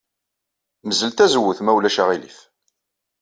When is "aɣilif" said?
2.01-2.37